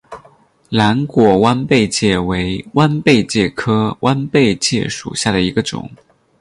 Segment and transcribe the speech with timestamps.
[0.71, 5.87] 蓝果弯贝介为弯贝介科弯贝介属下的一个种。